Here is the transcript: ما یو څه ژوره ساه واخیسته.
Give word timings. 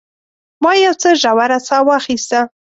ما 0.63 0.71
یو 0.85 0.93
څه 1.01 1.09
ژوره 1.21 1.59
ساه 1.67 1.81
واخیسته. 1.87 2.39